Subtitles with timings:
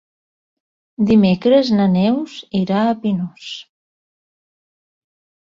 [1.11, 3.51] Dimecres na Neus irà a Pinós.